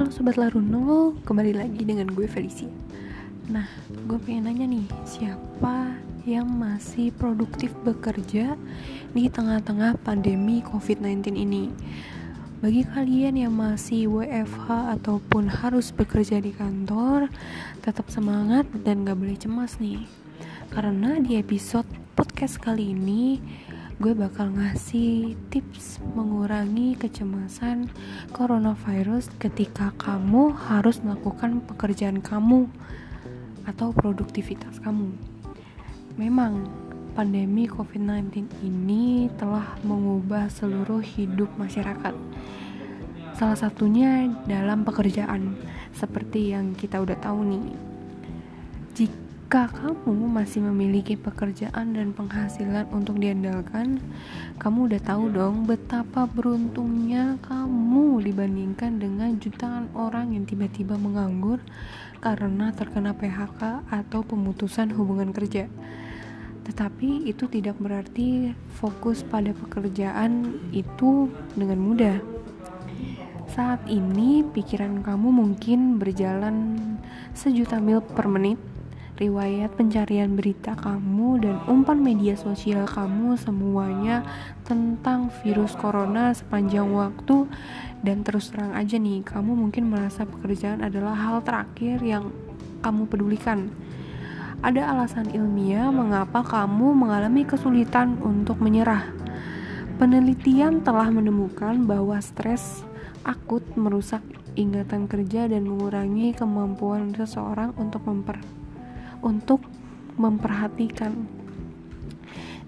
[0.00, 2.72] Halo Sobat Laruno, kembali lagi dengan gue Felicia.
[3.52, 3.68] Nah,
[4.08, 5.92] gue pengen nanya nih, siapa
[6.24, 8.56] yang masih produktif bekerja
[9.12, 11.68] di tengah-tengah pandemi COVID-19 ini?
[12.64, 17.28] Bagi kalian yang masih WFH ataupun harus bekerja di kantor,
[17.84, 20.08] tetap semangat dan gak boleh cemas nih.
[20.72, 21.84] Karena di episode
[22.16, 23.36] podcast kali ini,
[24.00, 27.92] gue bakal ngasih tips mengurangi kecemasan
[28.32, 32.64] coronavirus ketika kamu harus melakukan pekerjaan kamu
[33.68, 35.12] atau produktivitas kamu.
[36.16, 36.64] Memang
[37.12, 42.16] pandemi COVID-19 ini telah mengubah seluruh hidup masyarakat.
[43.36, 45.60] Salah satunya dalam pekerjaan,
[45.92, 47.66] seperti yang kita udah tahu nih.
[48.96, 53.98] Jika jika kamu masih memiliki pekerjaan dan penghasilan untuk diandalkan,
[54.62, 61.58] kamu udah tahu dong betapa beruntungnya kamu dibandingkan dengan jutaan orang yang tiba-tiba menganggur
[62.22, 65.66] karena terkena PHK atau pemutusan hubungan kerja.
[66.70, 71.26] Tetapi itu tidak berarti fokus pada pekerjaan itu
[71.58, 72.22] dengan mudah.
[73.50, 76.78] Saat ini pikiran kamu mungkin berjalan
[77.34, 78.69] sejuta mil per menit
[79.20, 84.24] riwayat pencarian berita kamu dan umpan media sosial kamu semuanya
[84.64, 87.44] tentang virus corona sepanjang waktu.
[88.00, 92.32] Dan terus terang aja nih kamu mungkin merasa pekerjaan adalah hal terakhir yang
[92.80, 93.68] kamu pedulikan.
[94.64, 99.04] Ada alasan ilmiah mengapa kamu mengalami kesulitan untuk menyerah.
[100.00, 102.88] Penelitian telah menemukan bahwa stres
[103.20, 104.24] akut merusak
[104.56, 108.59] ingatan kerja dan mengurangi kemampuan seseorang untuk memper
[109.20, 109.64] untuk
[110.20, 111.14] memperhatikan.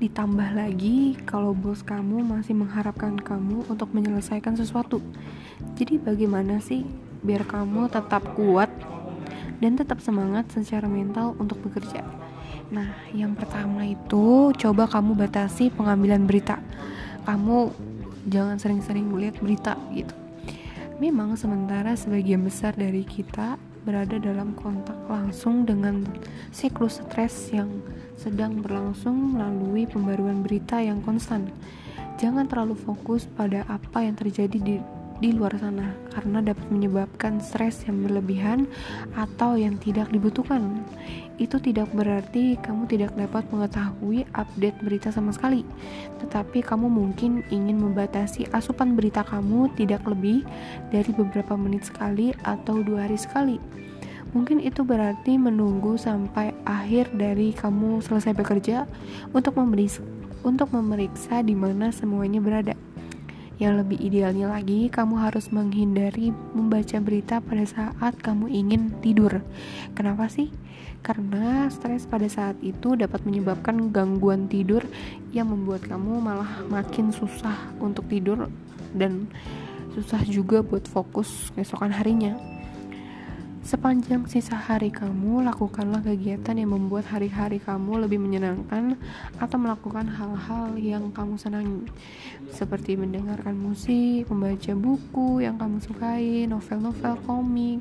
[0.00, 5.04] Ditambah lagi kalau bos kamu masih mengharapkan kamu untuk menyelesaikan sesuatu.
[5.76, 6.88] Jadi bagaimana sih
[7.20, 8.72] biar kamu tetap kuat
[9.60, 12.00] dan tetap semangat secara mental untuk bekerja?
[12.72, 16.62] Nah, yang pertama itu coba kamu batasi pengambilan berita.
[17.28, 17.68] Kamu
[18.30, 20.14] jangan sering-sering melihat berita gitu.
[20.96, 26.04] Memang sementara sebagian besar dari kita berada dalam kontak langsung dengan
[26.52, 27.80] siklus stres yang
[28.20, 31.48] sedang berlangsung melalui pembaruan berita yang konstan.
[32.20, 34.76] Jangan terlalu fokus pada apa yang terjadi di
[35.20, 38.64] di luar sana karena dapat menyebabkan stres yang berlebihan
[39.14, 40.80] atau yang tidak dibutuhkan.
[41.36, 45.64] Itu tidak berarti kamu tidak dapat mengetahui update berita sama sekali,
[46.24, 50.44] tetapi kamu mungkin ingin membatasi asupan berita kamu tidak lebih
[50.88, 53.56] dari beberapa menit sekali atau dua hari sekali.
[54.30, 58.86] Mungkin itu berarti menunggu sampai akhir dari kamu selesai bekerja
[59.34, 60.06] untuk memeriksa,
[60.46, 62.78] untuk memeriksa di mana semuanya berada.
[63.60, 69.44] Yang lebih idealnya lagi, kamu harus menghindari membaca berita pada saat kamu ingin tidur.
[69.92, 70.48] Kenapa sih?
[71.04, 74.80] Karena stres pada saat itu dapat menyebabkan gangguan tidur
[75.36, 78.48] yang membuat kamu malah makin susah untuk tidur
[78.96, 79.28] dan
[79.92, 82.59] susah juga buat fokus keesokan harinya.
[83.70, 88.98] Sepanjang sisa hari kamu, lakukanlah kegiatan yang membuat hari-hari kamu lebih menyenangkan
[89.38, 91.86] atau melakukan hal-hal yang kamu senangi,
[92.50, 97.78] seperti mendengarkan musik, membaca buku yang kamu sukai, novel-novel komik.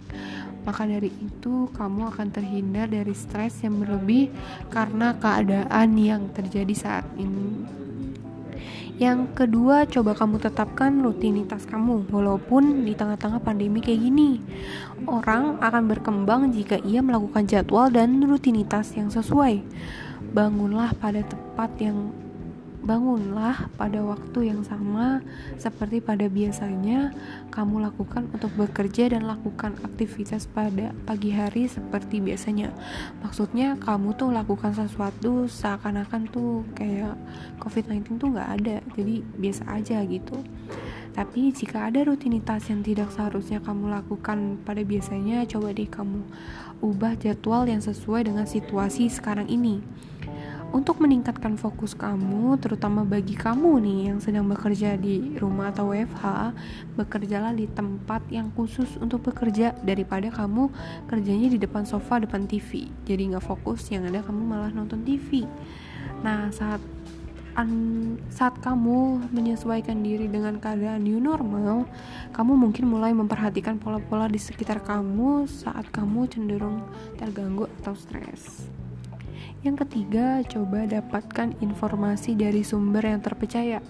[0.62, 4.30] Maka dari itu, kamu akan terhindar dari stres yang berlebih
[4.70, 7.66] karena keadaan yang terjadi saat ini.
[9.00, 14.44] Yang kedua, coba kamu tetapkan rutinitas kamu, walaupun di tengah-tengah pandemi kayak gini.
[15.08, 19.64] Orang akan berkembang jika ia melakukan jadwal dan rutinitas yang sesuai.
[20.36, 22.12] Bangunlah pada tepat yang
[22.80, 25.20] Bangunlah pada waktu yang sama
[25.60, 27.12] seperti pada biasanya
[27.52, 32.72] kamu lakukan untuk bekerja dan lakukan aktivitas pada pagi hari seperti biasanya.
[33.20, 37.20] Maksudnya kamu tuh lakukan sesuatu seakan-akan tuh kayak
[37.60, 40.40] COVID-19 tuh nggak ada, jadi biasa aja gitu.
[41.12, 46.24] Tapi jika ada rutinitas yang tidak seharusnya kamu lakukan pada biasanya, coba deh kamu
[46.80, 49.84] ubah jadwal yang sesuai dengan situasi sekarang ini.
[50.70, 56.54] Untuk meningkatkan fokus kamu, terutama bagi kamu nih yang sedang bekerja di rumah atau WFH,
[56.94, 60.70] bekerjalah di tempat yang khusus untuk bekerja daripada kamu
[61.10, 62.86] kerjanya di depan sofa depan TV.
[63.10, 65.50] Jadi nggak fokus, yang ada kamu malah nonton TV.
[66.22, 66.86] Nah saat
[67.58, 67.70] an,
[68.30, 71.90] saat kamu menyesuaikan diri dengan keadaan new normal,
[72.30, 76.86] kamu mungkin mulai memperhatikan pola-pola di sekitar kamu saat kamu cenderung
[77.18, 78.70] terganggu atau stres.
[79.62, 83.84] Yang ketiga, coba dapatkan informasi dari sumber yang terpercaya.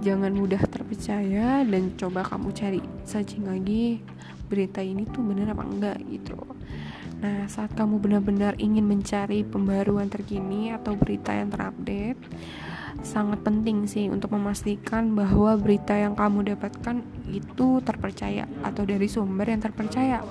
[0.00, 4.02] Jangan mudah terpercaya dan coba kamu cari searching lagi
[4.48, 6.40] berita ini tuh bener apa enggak gitu
[7.18, 12.22] Nah, saat kamu benar-benar ingin mencari pembaruan terkini atau berita yang terupdate,
[13.02, 19.50] sangat penting sih untuk memastikan bahwa berita yang kamu dapatkan itu terpercaya atau dari sumber
[19.50, 20.22] yang terpercaya.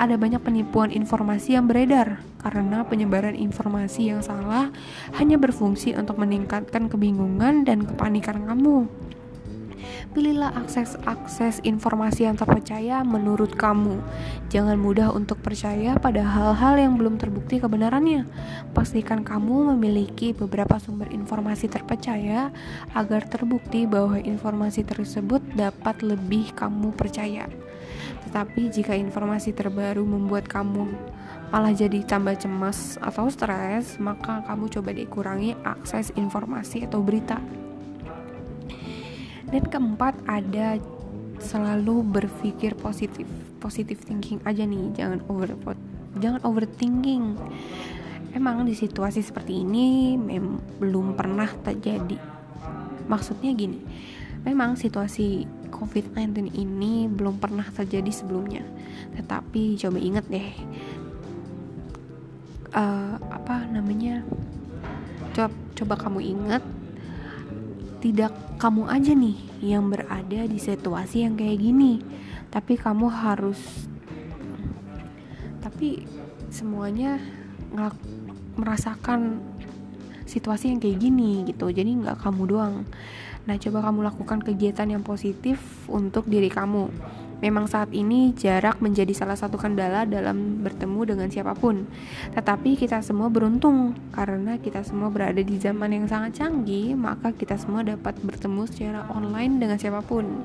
[0.00, 4.72] Ada banyak penipuan informasi yang beredar karena penyebaran informasi yang salah
[5.20, 8.88] hanya berfungsi untuk meningkatkan kebingungan dan kepanikan kamu.
[10.10, 14.00] Pilihlah akses-akses informasi yang terpercaya menurut kamu.
[14.48, 18.26] Jangan mudah untuk percaya pada hal-hal yang belum terbukti kebenarannya.
[18.74, 22.50] Pastikan kamu memiliki beberapa sumber informasi terpercaya
[22.96, 27.46] agar terbukti bahwa informasi tersebut dapat lebih kamu percaya.
[28.28, 30.90] Tetapi jika informasi terbaru membuat kamu
[31.50, 37.42] malah jadi tambah cemas atau stres, maka kamu coba dikurangi akses informasi atau berita.
[39.50, 40.78] Dan keempat ada
[41.42, 43.26] selalu berpikir positif
[43.58, 45.56] positif thinking aja nih jangan over
[46.20, 47.34] jangan overthinking.
[48.30, 52.14] Emang di situasi seperti ini mem belum pernah terjadi.
[53.10, 53.80] Maksudnya gini
[54.46, 58.66] memang situasi COVID-19 ini belum pernah terjadi sebelumnya.
[59.16, 60.48] Tetapi coba ingat deh
[62.74, 64.22] uh, apa namanya
[65.34, 66.62] coba coba kamu ingat
[68.00, 72.02] tidak kamu aja nih yang berada di situasi yang kayak gini.
[72.50, 73.88] Tapi kamu harus
[75.60, 76.04] tapi
[76.50, 77.20] semuanya
[77.70, 77.94] nggak
[78.58, 79.38] merasakan
[80.26, 81.68] situasi yang kayak gini gitu.
[81.68, 82.74] Jadi nggak kamu doang
[83.48, 86.92] nah coba kamu lakukan kegiatan yang positif untuk diri kamu
[87.40, 91.88] Memang saat ini jarak menjadi salah satu kendala dalam bertemu dengan siapa pun.
[92.36, 97.56] Tetapi kita semua beruntung karena kita semua berada di zaman yang sangat canggih, maka kita
[97.56, 100.44] semua dapat bertemu secara online dengan siapa pun.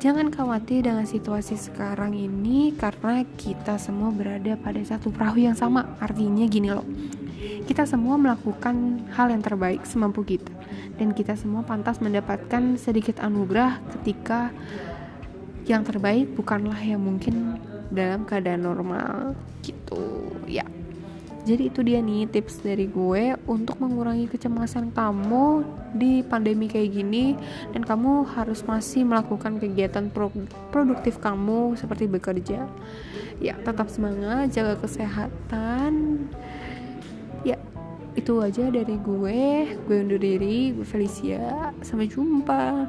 [0.00, 5.92] Jangan khawatir dengan situasi sekarang ini karena kita semua berada pada satu perahu yang sama.
[6.00, 6.88] Artinya gini loh.
[7.68, 10.63] Kita semua melakukan hal yang terbaik semampu kita
[10.98, 14.54] dan kita semua pantas mendapatkan sedikit anugerah ketika
[15.64, 17.56] yang terbaik bukanlah yang mungkin
[17.88, 19.32] dalam keadaan normal
[19.64, 20.34] gitu.
[20.44, 20.64] Ya.
[21.44, 25.60] Jadi itu dia nih tips dari gue untuk mengurangi kecemasan kamu
[25.92, 27.36] di pandemi kayak gini.
[27.76, 30.32] Dan kamu harus masih melakukan kegiatan pro
[30.72, 32.64] produktif kamu seperti bekerja.
[33.44, 36.24] Ya tetap semangat jaga kesehatan.
[37.44, 37.60] Ya
[38.14, 39.42] itu aja dari gue.
[39.86, 41.74] Gue undur diri gue Felicia.
[41.82, 42.86] Sampai jumpa